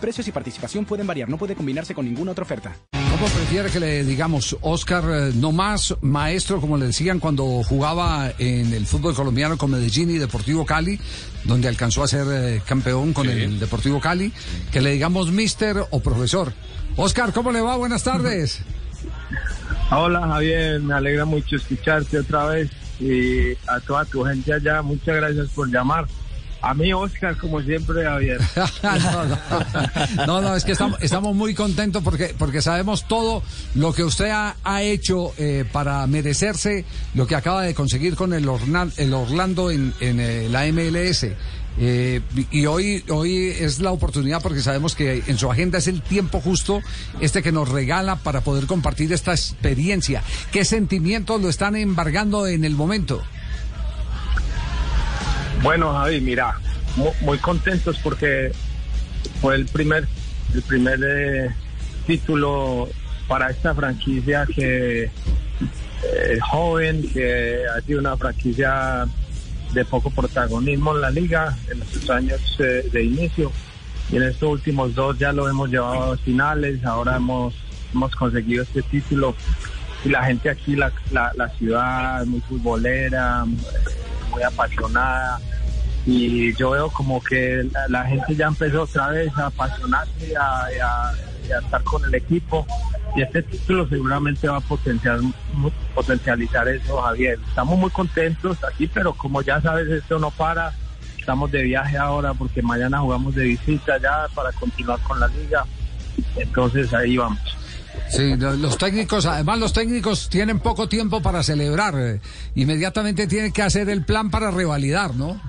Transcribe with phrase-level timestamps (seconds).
[0.00, 2.74] Precios y participación pueden variar, no puede combinarse con ninguna otra oferta.
[2.92, 8.32] ¿Cómo prefiere que le digamos, Oscar, eh, no más maestro, como le decían cuando jugaba
[8.38, 10.98] en el fútbol colombiano con Medellín y Deportivo Cali,
[11.44, 14.32] donde alcanzó a ser eh, campeón con el Deportivo Cali,
[14.72, 16.54] que le digamos mister o profesor?
[16.96, 17.76] Oscar, ¿cómo le va?
[17.76, 18.62] Buenas tardes.
[19.90, 22.70] Hola Javier, me alegra mucho escucharte otra vez
[23.00, 26.06] y a toda tu gente allá, muchas gracias por llamar.
[26.62, 28.40] A mí, Oscar, como siempre, Javier.
[30.26, 33.42] no, no, es que estamos, estamos muy contentos porque, porque sabemos todo
[33.74, 38.34] lo que usted ha, ha hecho eh, para merecerse lo que acaba de conseguir con
[38.34, 38.48] el,
[38.96, 41.26] el Orlando en, en eh, la MLS.
[41.78, 46.02] Eh, y hoy, hoy es la oportunidad porque sabemos que en su agenda es el
[46.02, 46.82] tiempo justo
[47.20, 50.22] este que nos regala para poder compartir esta experiencia.
[50.52, 53.22] ¿Qué sentimientos lo están embargando en el momento?
[55.62, 56.54] Bueno, Javi, mira,
[57.20, 58.50] muy, contentos porque
[59.42, 60.06] fue el primer,
[60.54, 61.50] el primer eh,
[62.06, 62.88] título
[63.28, 69.06] para esta franquicia que eh, joven, que ha sido una franquicia
[69.74, 73.52] de poco protagonismo en la liga en sus años eh, de inicio.
[74.10, 77.54] Y en estos últimos dos ya lo hemos llevado a finales, ahora hemos,
[77.92, 79.36] hemos conseguido este título.
[80.06, 83.44] Y la gente aquí, la, la, la ciudad, muy futbolera,
[84.30, 85.40] muy apasionada
[86.06, 91.12] y yo veo como que la, gente ya empezó otra vez a apasionarse a, a,
[91.62, 92.66] estar con el equipo
[93.14, 95.18] y este título seguramente va a potenciar,
[95.94, 97.38] potencializar eso, Javier.
[97.48, 100.72] Estamos muy contentos aquí, pero como ya sabes, esto no para.
[101.18, 105.64] Estamos de viaje ahora porque mañana jugamos de visita ya para continuar con la liga.
[106.36, 107.59] Entonces ahí vamos.
[108.08, 111.94] Sí, los técnicos, además los técnicos tienen poco tiempo para celebrar.
[111.96, 112.20] Eh,
[112.54, 115.40] inmediatamente tienen que hacer el plan para revalidar, ¿no?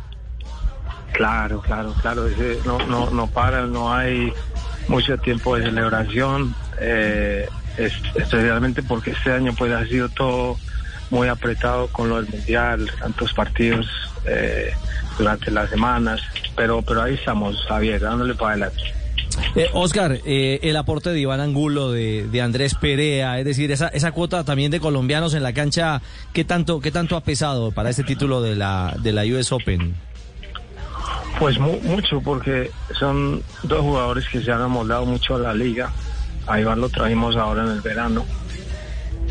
[1.13, 2.27] Claro, claro, claro.
[2.65, 4.31] no, no, no para, no hay
[4.87, 10.57] mucho tiempo de celebración, eh, especialmente porque este año pues ha sido todo
[11.09, 13.87] muy apretado con lo del mundial, tantos partidos
[14.25, 14.71] eh,
[15.17, 16.21] durante las semanas,
[16.55, 19.00] pero pero ahí estamos, Javier, dándole para adelante.
[19.55, 24.11] Eh, Oscar, eh, el aporte de Iván Angulo, de, Andrés Perea, es decir, esa, esa
[24.11, 26.01] cuota también de colombianos en la cancha,
[26.33, 29.95] ¿qué tanto, qué tanto ha pesado para este título de la, de la US Open?
[31.39, 32.69] Pues mucho, porque
[32.99, 35.91] son dos jugadores que se han amoldado mucho a la liga.
[36.47, 38.25] A Iván lo trajimos ahora en el verano.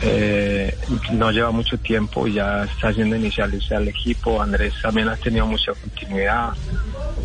[0.03, 0.75] Eh,
[1.13, 4.41] no lleva mucho tiempo y ya está haciendo inicializar al equipo.
[4.41, 6.51] Andrés también ha tenido mucha continuidad.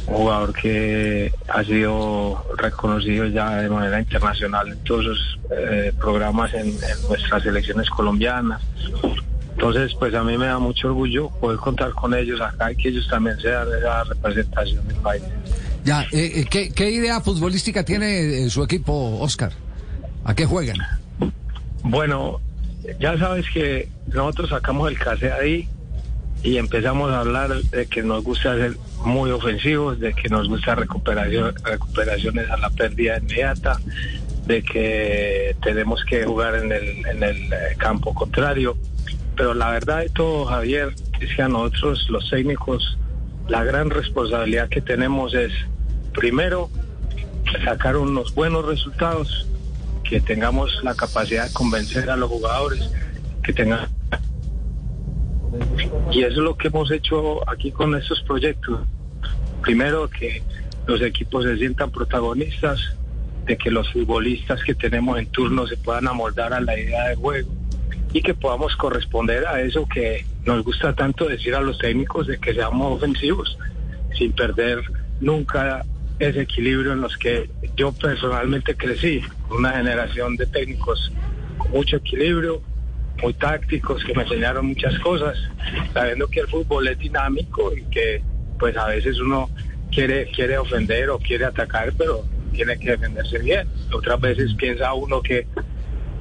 [0.08, 6.54] Un jugador que ha sido reconocido ya de manera internacional en todos los eh, programas
[6.54, 8.62] en, en nuestras selecciones colombianas.
[9.54, 12.90] Entonces, pues a mí me da mucho orgullo poder contar con ellos acá y que
[12.90, 15.24] ellos también sean la representación del país.
[15.86, 19.54] Ya, eh, eh, ¿qué, idea futbolística tiene eh, su equipo, Oscar?
[20.26, 20.78] ¿A qué juegan?
[21.84, 22.42] Bueno,
[23.00, 25.70] ya sabes que nosotros sacamos el case ahí
[26.44, 30.76] y empezamos a hablar de que nos gusta ser muy ofensivos, de que nos gusta
[30.76, 33.80] recuperación, recuperaciones a la pérdida inmediata,
[34.46, 38.78] de que tenemos que jugar en el, en el campo contrario.
[39.36, 42.98] Pero la verdad de todo, Javier, es que a nosotros los técnicos
[43.48, 45.52] la gran responsabilidad que tenemos es,
[46.14, 46.70] primero,
[47.64, 49.48] sacar unos buenos resultados,
[50.04, 52.90] que tengamos la capacidad de convencer a los jugadores,
[53.44, 53.90] que tengan...
[56.12, 58.82] Y eso es lo que hemos hecho aquí con estos proyectos.
[59.62, 60.44] Primero, que
[60.88, 62.80] los equipos se sientan protagonistas,
[63.46, 67.16] de que los futbolistas que tenemos en turno se puedan amoldar a la idea de
[67.16, 67.50] juego
[68.12, 72.40] y que podamos corresponder a eso que nos gusta tanto decir a los técnicos de
[72.40, 73.58] que seamos ofensivos,
[74.18, 74.82] sin perder
[75.20, 75.84] nunca
[76.18, 81.12] ese equilibrio en los que yo personalmente crecí, una generación de técnicos
[81.58, 82.62] con mucho equilibrio,
[83.22, 85.38] muy tácticos, que me enseñaron muchas cosas,
[85.94, 88.22] sabiendo que el fútbol es dinámico y que
[88.60, 89.50] pues a veces uno
[89.92, 93.68] quiere, quiere ofender o quiere atacar, pero tiene que defenderse bien.
[93.94, 95.48] Otras veces piensa uno que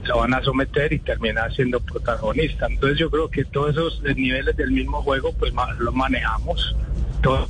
[0.05, 2.67] lo van a someter y termina siendo protagonista.
[2.67, 6.77] Entonces yo creo que todos esos niveles del mismo juego pues los manejamos.
[7.23, 7.49] Todo.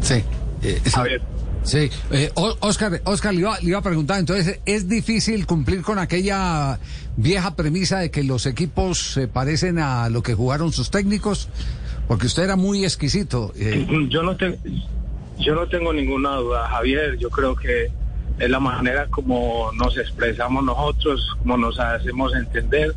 [0.00, 0.24] Sí.
[0.62, 1.00] Eh, sí.
[2.10, 6.78] Eh, Oscar, Oscar le, iba, a preguntar, entonces, ¿es difícil cumplir con aquella
[7.16, 11.48] vieja premisa de que los equipos se parecen a lo que jugaron sus técnicos?
[12.08, 13.52] Porque usted era muy exquisito.
[13.56, 13.86] Eh.
[14.08, 14.36] Yo, no
[15.38, 17.16] yo no tengo ninguna duda, Javier.
[17.18, 17.90] Yo creo que
[18.38, 22.94] es la manera como nos expresamos nosotros, como nos hacemos entender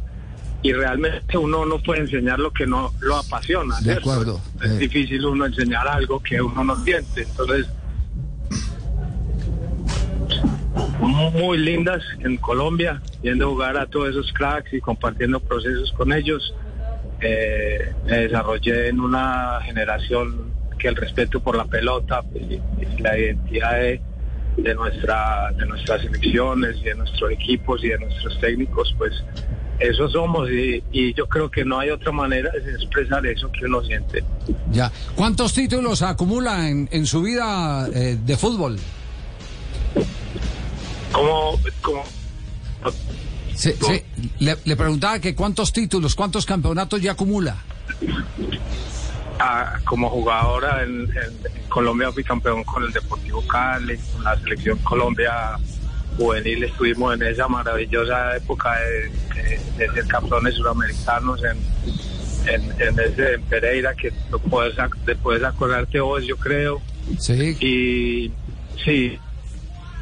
[0.63, 3.79] y realmente uno no puede enseñar lo que no lo apasiona.
[3.81, 4.39] De acuerdo.
[4.63, 7.23] Es difícil uno enseñar algo que uno no siente.
[7.23, 7.67] Entonces,
[11.09, 16.53] muy lindas en Colombia, viendo jugar a todos esos cracks y compartiendo procesos con ellos.
[17.21, 23.17] Eh, me desarrollé en una generación que el respeto por la pelota y, y la
[23.17, 24.01] identidad de,
[24.57, 29.13] de nuestra de nuestras selecciones y de nuestros equipos y de nuestros técnicos, pues
[29.79, 33.65] eso somos y, y yo creo que no hay otra manera de expresar eso que
[33.65, 34.23] uno siente.
[34.71, 34.91] Ya.
[35.15, 38.77] ¿Cuántos títulos acumula en, en su vida eh, de fútbol?
[41.13, 42.03] Como, como
[43.55, 44.03] Sí, sí.
[44.39, 47.55] Le, le preguntaba que cuántos títulos, cuántos campeonatos ya acumula.
[49.39, 54.37] ah, como jugadora en, en- en Colombia fui campeón con el Deportivo Cali, con la
[54.39, 55.57] selección Colombia
[56.17, 59.09] juvenil estuvimos en esa maravillosa época de,
[59.41, 61.57] de- de ser campeones suramericanos en,
[62.53, 64.75] en, en ese en Pereira que lo puedes,
[65.05, 66.81] te puedes acordarte vos yo creo
[67.19, 67.57] Sí.
[67.59, 68.31] y
[68.83, 69.17] sí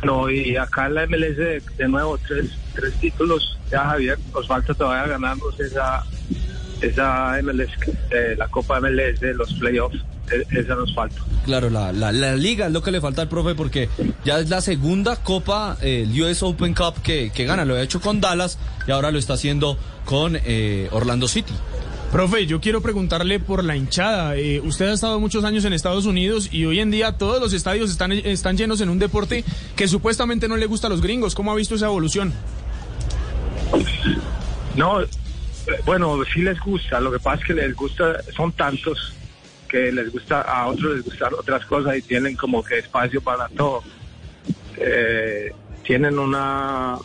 [0.04, 4.48] no y acá en la MLS de, de nuevo tres, tres títulos ya Javier nos
[4.48, 6.04] falta todavía ganarnos esa
[6.82, 7.70] esa MLS
[8.10, 9.98] eh, la Copa MLS los playoffs
[10.32, 13.28] eh, esa nos falta Claro, la, la, la liga es lo que le falta al
[13.28, 13.90] profe porque
[14.24, 17.66] ya es la segunda copa, eh, el US Open Cup que, que gana.
[17.66, 19.76] Lo ha hecho con Dallas y ahora lo está haciendo
[20.06, 21.52] con eh, Orlando City.
[22.12, 24.36] Profe, yo quiero preguntarle por la hinchada.
[24.36, 27.54] Eh, usted ha estado muchos años en Estados Unidos y hoy en día todos los
[27.54, 29.46] estadios están, están llenos en un deporte
[29.78, 31.36] que supuestamente no le gusta a los gringos.
[31.36, 32.34] ¿Cómo ha visto esa evolución?
[34.76, 35.00] No,
[35.86, 37.00] bueno, sí les gusta.
[37.00, 39.14] Lo que pasa es que les gusta, son tantos
[39.70, 43.48] que les gusta, a otros les gustan otras cosas y tienen como que espacio para
[43.48, 43.84] todo.
[44.76, 45.54] Eh,
[45.84, 46.98] tienen una,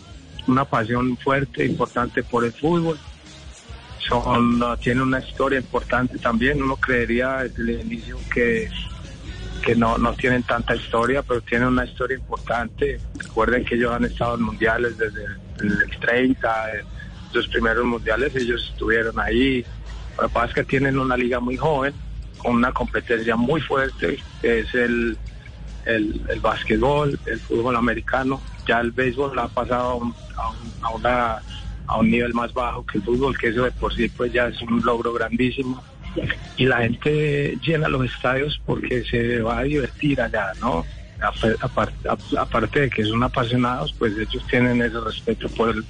[0.49, 2.99] una pasión fuerte, importante por el fútbol.
[4.09, 6.63] Son, tienen una historia importante también.
[6.63, 8.69] Uno creería desde el inicio que,
[9.65, 13.01] que no, no tienen tanta historia, pero tienen una historia importante.
[13.19, 15.25] Recuerden que ellos han estado en mundiales desde
[15.61, 16.85] el, el 30, eh,
[17.33, 19.65] los primeros mundiales, ellos estuvieron ahí.
[20.19, 21.95] Lo que pasa es que tienen una liga muy joven,
[22.39, 25.19] con una competencia muy fuerte, es el,
[25.85, 28.41] el, el básquetbol, el fútbol americano.
[28.67, 30.15] Ya el béisbol ha pasado a un-
[30.83, 31.43] a una,
[31.87, 34.49] a un nivel más bajo que el fútbol, que eso de por sí pues ya
[34.49, 35.83] es un logro grandísimo.
[36.57, 40.87] Y la gente llena los estadios porque se va a divertir allá, ¿no?
[41.61, 45.85] Aparte, ap- aparte de que son apasionados, pues ellos tienen ese respeto por el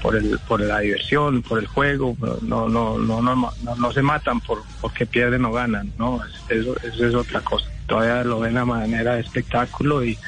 [0.00, 4.40] por el por la diversión, por el juego, no no no no no, se matan
[4.40, 7.66] por porque pierden o ganan, no, Es- eso eso es otra cosa.
[7.86, 10.18] Todavía lo ven a manera de espectáculo y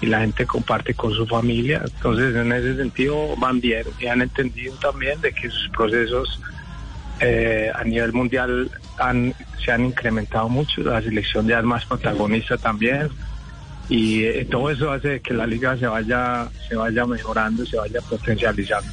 [0.00, 4.22] y la gente comparte con su familia, entonces en ese sentido van bien y han
[4.22, 6.40] entendido también de que sus procesos
[7.20, 13.08] eh, a nivel mundial han, se han incrementado mucho, la selección ya es protagonista también.
[13.88, 18.00] Y eh, todo eso hace que la liga se vaya se vaya mejorando, se vaya
[18.00, 18.90] potencializando.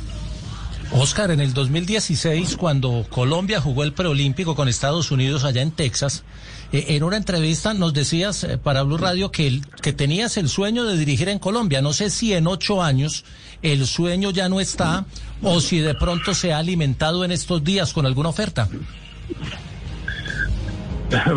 [0.93, 6.25] Oscar, en el 2016, cuando Colombia jugó el preolímpico con Estados Unidos allá en Texas,
[6.71, 10.49] eh, en una entrevista nos decías eh, para Blue Radio que, el- que tenías el
[10.49, 11.81] sueño de dirigir en Colombia.
[11.81, 13.25] No sé si en ocho años
[13.61, 15.05] el sueño ya no está
[15.41, 18.67] o si de pronto se ha alimentado en estos días con alguna oferta.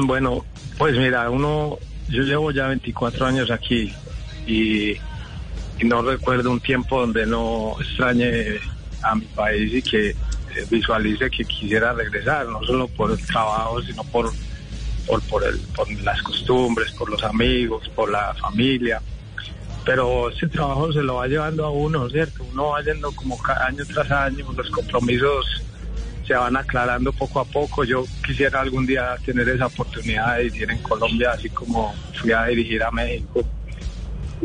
[0.07, 0.45] bueno,
[0.79, 1.79] pues mira, uno,
[2.09, 3.93] yo llevo ya 24 años aquí
[4.47, 8.59] y, y no recuerdo un tiempo donde no extrañe
[9.03, 10.17] a mi país y que eh,
[10.71, 14.33] visualice que quisiera regresar, no solo por el trabajo, sino por,
[15.07, 19.01] por, por, el, por las costumbres, por los amigos, por la familia.
[19.85, 22.45] Pero ese trabajo se lo va llevando a uno, ¿cierto?
[22.53, 25.63] Uno va yendo como año tras año, los compromisos
[26.27, 27.85] se van aclarando poco a poco.
[27.85, 32.45] Yo quisiera algún día tener esa oportunidad de dirigir en Colombia, así como fui a
[32.47, 33.45] dirigir a México.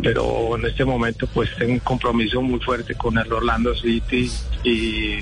[0.02, 4.32] Pero en este momento pues tengo un compromiso muy fuerte con el Orlando City
[4.64, 5.20] y,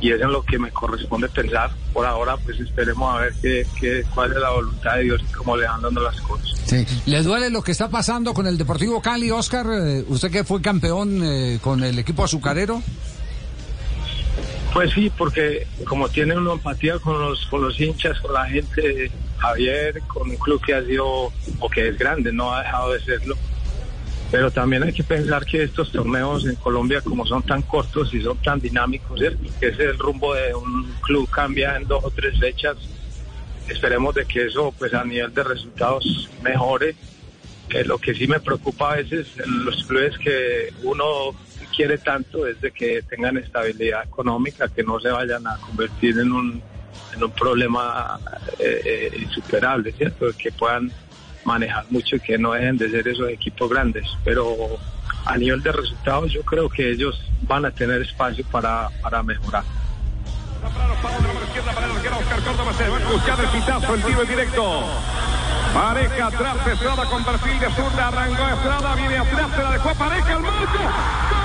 [0.00, 1.70] y eso es lo que me corresponde pensar.
[1.92, 5.32] Por ahora pues esperemos a ver qué, qué, cuál es la voluntad de Dios y
[5.32, 6.48] cómo le van dando las cosas.
[6.66, 6.86] Sí.
[7.06, 9.66] ¿Le duele lo que está pasando con el Deportivo Cali, Oscar?
[9.70, 12.82] Eh, usted que fue campeón eh, con el equipo azucarero.
[14.72, 19.10] Pues sí, porque como tiene una empatía con los, con los hinchas, con la gente,
[19.38, 23.00] Javier, con un club que ha sido, o que es grande, no ha dejado de
[23.00, 23.34] serlo.
[24.30, 28.20] Pero también hay que pensar que estos torneos en Colombia, como son tan cortos y
[28.20, 29.42] son tan dinámicos, ¿cierto?
[29.58, 32.76] que es el rumbo de un club cambia en dos o tres fechas.
[33.68, 36.94] Esperemos de que eso, pues a nivel de resultados, mejore.
[37.70, 41.34] Eh, lo que sí me preocupa a veces en los clubes que uno
[41.74, 46.32] quiere tanto es de que tengan estabilidad económica, que no se vayan a convertir en
[46.32, 46.62] un,
[47.14, 48.18] en un problema
[48.58, 50.26] eh, eh, insuperable, ¿cierto?
[50.36, 50.90] Que puedan
[51.48, 54.06] manejar mucho y que no dejen de ser esos equipos grandes.
[54.24, 54.44] Pero
[55.24, 59.64] a nivel de resultados yo creo que ellos van a tener espacio para, para mejorar.
[63.12, 64.84] Buscar el pitazo, el tiro en directo.
[65.74, 70.32] Pareja atrás, Estrada con perfil de zurda, arrancó Estrada, viene atrás, se la dejó Pareja,
[70.32, 71.37] el marco.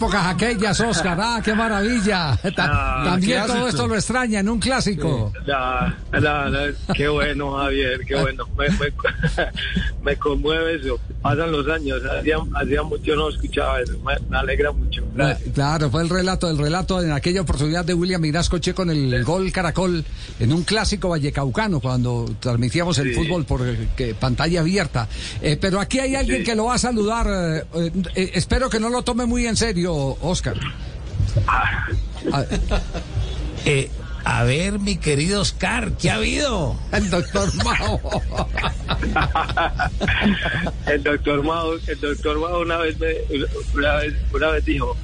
[0.00, 1.18] Épocas aquellas, Oscar.
[1.20, 2.34] Ah, qué maravilla.
[2.56, 5.30] Ta- Ah, También todo esto lo extraña en un clásico.
[5.44, 8.46] La, la, la- qué bueno, Javier, qué bueno.
[8.56, 8.92] Me, me,
[10.02, 10.98] me conmueve eso.
[11.20, 13.98] Pasan los años, hacía, hacía mucho no escuchaba eso.
[14.00, 14.99] Me, me alegra mucho.
[15.14, 15.52] Gracias.
[15.54, 19.50] Claro, fue el relato, el relato en aquella oportunidad de William Mirascoche con el gol
[19.52, 20.04] Caracol
[20.38, 23.14] en un clásico vallecaucano cuando transmitíamos el Sí.
[23.14, 25.08] fútbol por eh, que- pantalla abierta.
[25.42, 26.44] Eh, pero aquí hay alguien Sí.
[26.44, 27.26] que lo va a saludar.
[27.28, 30.58] eh, eh, eh, espero que no lo tome muy en serio, Oscar.
[31.46, 31.86] Ah,
[32.32, 32.44] Ah,
[33.64, 33.90] Eh,
[34.24, 36.76] a ver, mi querido Oscar, ¿qué ha habido?
[36.92, 38.00] el doctor Mao.
[40.86, 43.14] el doctor Mao, el doctor Mao una vez me,
[43.74, 44.96] una vez, una vez dijo,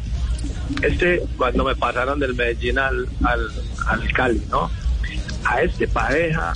[0.82, 3.50] este, cuando me pasaron del Medellín al, al,
[3.86, 4.70] al Cali, ¿no?
[5.44, 6.52] A este pareja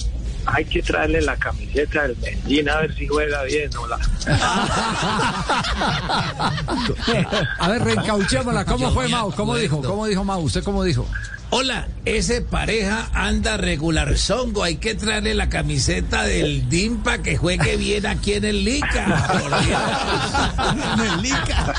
[0.47, 3.99] hay que traerle la camiseta del Medellín a ver si juega bien o la...
[7.59, 8.65] A ver, reencauchémosla.
[8.65, 9.31] ¿Cómo fue Mao?
[9.33, 9.83] ¿Cómo dijo?
[9.83, 10.41] ¿Cómo dijo Mao?
[10.41, 11.07] ¿Usted cómo dijo?
[11.53, 14.63] Hola, ese pareja anda regular zongo.
[14.63, 19.27] Hay que traerle la camiseta del DIMPA que juegue bien aquí en el Lica.
[19.33, 19.81] por Dios.
[20.95, 21.75] en el Lica.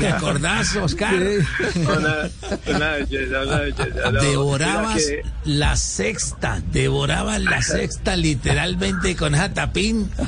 [0.00, 1.14] ¿Te acordás, Oscar?
[1.14, 2.28] Una,
[2.76, 4.10] una belleza, una belleza.
[4.10, 10.10] no, Devorabas que- la sexta, devorabas la sexta literalmente con esa tapín.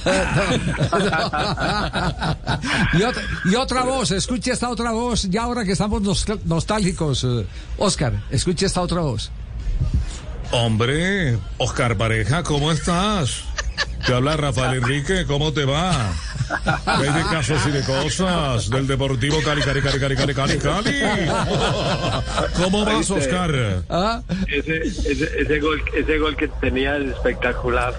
[2.93, 7.25] y, otra, y otra voz, escuche esta otra voz, ya ahora que estamos nos- nostálgicos,
[7.25, 7.47] eh,
[7.77, 9.31] Oscar, escuche esta otra voz.
[10.51, 13.45] Hombre, Oscar Pareja, ¿cómo estás?
[14.07, 16.11] Te habla Rafael Enrique, ¿cómo te va?
[17.01, 20.93] De casos y de cosas del Deportivo Cali, Cali, Cali, Cali, Cali, Cali, Cali.
[22.57, 23.11] ¿Cómo vas.
[23.11, 23.83] Oscar?
[23.91, 24.23] ¿Ah?
[24.47, 27.93] ese, ese, ese gol ese gol que tenía es espectacular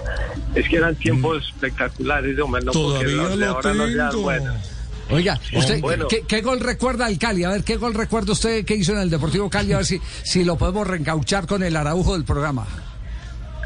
[0.56, 4.10] es que eran tiempos espectaculares hombre no porque Todavía los de lo ahora no sean
[4.10, 4.22] tengo.
[4.22, 4.56] buenos.
[5.10, 6.06] Oiga, usted, Bueno.
[6.08, 7.44] ¿qué, qué gol recuerda al Cali?
[7.44, 9.72] A ver, ¿qué gol recuerda usted que hizo en el Deportivo Cali?
[9.72, 12.66] A ver si, si lo podemos reencauchar con el araujo del programa.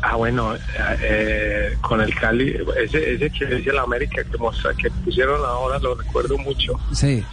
[0.02, 0.54] ah bueno
[1.00, 5.78] eh, con el Cali ese ese que decía la América que mostra que pusieron ahora
[5.78, 7.24] lo recuerdo mucho Sí.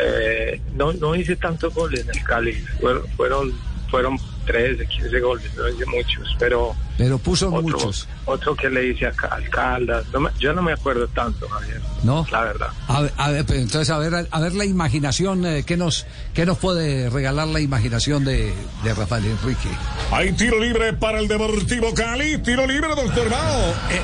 [0.00, 3.52] Eh, no no hice tantos goles en el Cali fueron fueron
[3.90, 4.18] fueron
[4.48, 9.06] 13 15 goles no hice muchos pero Pero puso otro, muchos, otro que le hice
[9.06, 12.26] a Ca- al Caldas no me- yo no me acuerdo tanto Javier ¿no?
[12.32, 15.76] la verdad A ver, a ver, entonces, a ver, a ver la imaginación, eh, ¿qué,
[15.76, 18.52] nos, ¿qué nos puede regalar la imaginación de,
[18.82, 19.68] de Rafael Enrique?
[20.10, 22.38] Hay tiro libre para el Deportivo Cali.
[22.38, 23.60] Tiro libre, doctor Mao.
[23.90, 24.00] Eh,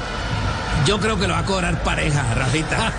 [0.87, 2.93] yo creo que lo va a cobrar pareja, Rafita.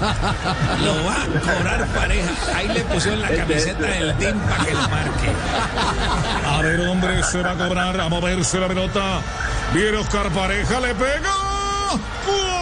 [0.83, 2.31] Lo va a cobrar pareja.
[2.55, 5.31] Ahí le pusieron la camiseta del DIM para que lo marque.
[6.47, 9.21] A ver, hombre, se va a cobrar, a moverse la pelota.
[9.73, 11.33] Viene Oscar Pareja, le pega.
[12.25, 12.59] ¡Gol!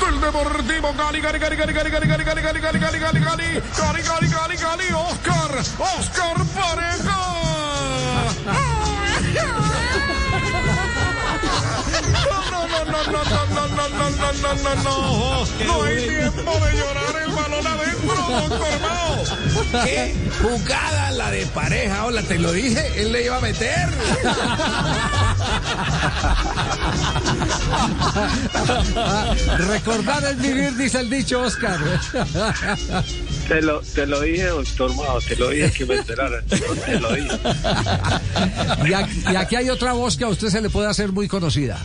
[0.00, 4.28] Del Deportivo Cali, Cali, Cali, Cali, Cali, Cali, Cali, Cali, Cali, Cali, Cali, Cali, Cali,
[4.28, 7.27] Cali, Cali, Oscar, Oscar Pareja.
[12.12, 15.46] No, no, no, no, no, no, no, no, no, no, no, no.
[15.66, 18.14] No hay tiempo de llorar el balón adentro,
[18.48, 19.84] doctor Mao.
[19.84, 22.04] ¿Qué jugada la de pareja?
[22.06, 23.88] Hola, te lo dije, él le iba a meter.
[29.68, 31.78] Recordar es vivir, dice el dicho Oscar.
[33.48, 36.44] Te lo, te lo dije, doctor Mao, te lo dije que me enteraran.
[36.46, 37.38] Te lo dije.
[38.86, 41.28] Y aquí, y aquí hay otra voz que a usted se le puede hacer muy
[41.28, 41.78] conocida.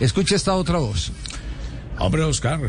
[0.00, 1.12] Escuche esta otra voz.
[1.98, 2.60] Hombre, Oscar,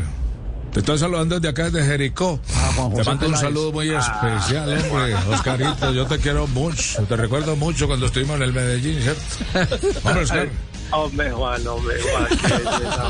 [0.72, 2.40] te estoy saludando desde acá, desde Jericó.
[2.54, 5.14] Ah, te mando un saludo muy especial, hombre.
[5.30, 7.02] Oscarito, yo te quiero mucho.
[7.04, 9.98] Te recuerdo mucho cuando estuvimos en el Medellín, ¿cierto?
[10.04, 10.48] Hombre, Oscar,
[10.90, 12.28] Hombre, Juan, hombre, Juan.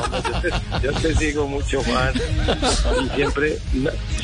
[0.03, 0.23] hombre.
[0.33, 2.13] Yo, te, yo te sigo mucho, Juan.
[3.07, 3.59] Y siempre,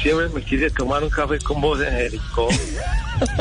[0.03, 2.49] siempre me quise tomar un café con vos en Jericó.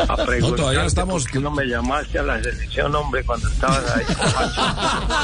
[0.08, 0.16] A
[0.56, 4.04] todavía estamos- ¿Por qué no me llamaste a la selección, hombre, cuando estabas ahí?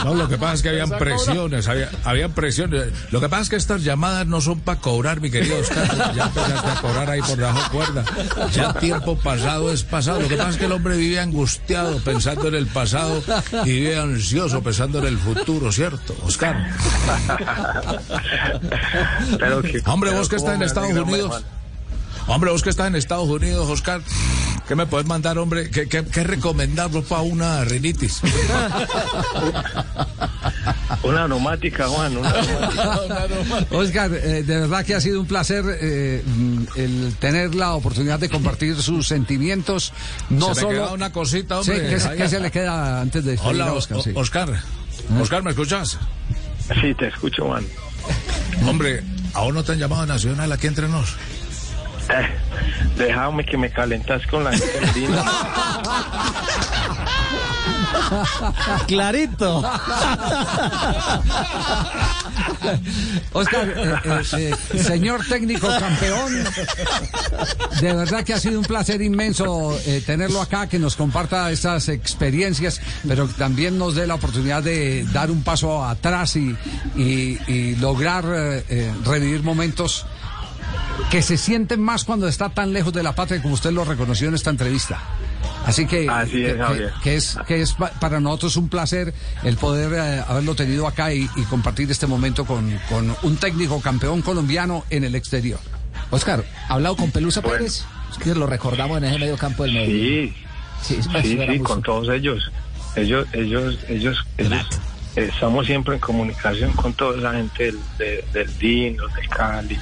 [0.05, 2.87] No, lo que pasa es que habían presiones, había, habían presiones.
[3.11, 6.13] Lo que pasa es que estas llamadas no son para cobrar, mi querido Oscar.
[6.15, 8.03] Ya empezaste a cobrar ahí por debajo cuerda.
[8.51, 10.19] Ya tiempo pasado es pasado.
[10.19, 13.21] Lo que pasa es que el hombre vive angustiado pensando en el pasado
[13.65, 16.69] y vive ansioso pensando en el futuro, ¿cierto, Oscar?
[19.39, 21.43] Pero que- Hombre, pero vos que estás en Estados Unidos.
[22.27, 24.01] Hombre, vos que estás en Estados Unidos, Oscar,
[24.67, 25.69] ¿qué me puedes mandar, hombre?
[25.71, 26.23] ¿Qué, qué, qué
[27.05, 28.21] para una rinitis?
[31.03, 33.65] Una aromática, Juan, una aromática.
[33.71, 36.23] Oscar, eh, de verdad que ha sido un placer eh,
[36.75, 39.93] el tener la oportunidad de compartir sus sentimientos.
[40.29, 41.89] No Se solo queda una cosita, Sí, hombre.
[41.89, 44.01] ¿qué, se- Ahí- qué se le queda antes de Hola, a Oscar?
[44.01, 44.11] Sí.
[44.15, 44.49] Oscar.
[45.21, 45.97] Oscar, ¿me escuchas?
[46.81, 47.65] Sí, te escucho, Juan.
[48.67, 49.03] Hombre,
[49.33, 51.11] ¿aún no te han llamado a Nacional aquí entre nos?
[52.09, 52.27] Eh,
[52.97, 55.07] déjame que me calentas con la gente.
[58.87, 59.63] Clarito.
[63.33, 64.21] Oscar, eh,
[64.73, 66.43] eh, señor técnico campeón,
[67.81, 71.89] de verdad que ha sido un placer inmenso eh, tenerlo acá, que nos comparta estas
[71.89, 76.55] experiencias, pero que también nos dé la oportunidad de dar un paso atrás y,
[76.95, 78.25] y- lograr
[79.05, 80.05] revivir momentos
[81.09, 84.27] que se sienten más cuando está tan lejos de la patria como usted lo reconoció
[84.27, 84.99] en esta entrevista.
[85.69, 86.55] Así que, Así es,
[87.03, 91.13] que- es, que es pa- para nosotros un placer el poder eh, haberlo tenido acá
[91.13, 95.59] y, y compartir este momento con, con un técnico campeón colombiano en el exterior.
[96.11, 97.57] Oscar, ¿ha hablado con Pelusa Bueno.
[97.59, 97.83] Pérez?
[98.11, 99.93] Es que lo recordamos en ese medio campo del medio.
[99.93, 100.33] Sí,
[100.81, 102.51] Sí, sí, con todos ellos.
[102.95, 104.65] Ellos, ellos, ellos, ellos
[105.15, 109.77] estamos siempre en comunicación con toda la gente del, de- del DIN, los de Cali.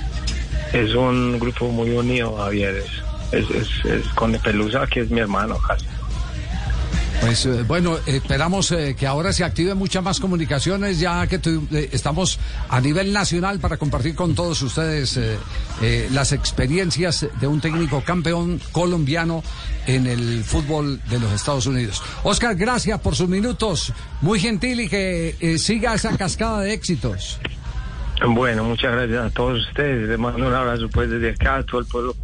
[0.73, 2.75] Es un grupo muy unido, Javier.
[2.77, 2.85] Es,
[3.31, 5.85] es, es, es con Pelusa, que es mi hermano casi.
[7.19, 11.67] Pues eh, bueno, esperamos eh, que ahora se activen muchas más comunicaciones, ya que tu-
[11.71, 15.19] eh, estamos a nivel nacional para compartir con todos ustedes
[16.11, 19.43] las experiencias de un técnico campeón colombiano
[19.87, 22.03] en el fútbol de los Estados Unidos.
[22.23, 27.39] Oscar, gracias por sus minutos, muy gentil y que siga esa cascada de éxitos.
[28.27, 30.07] Bueno, muchas gracias a todos ustedes.
[30.07, 32.15] Les mando un abrazo pues desde acá a todo el pueblo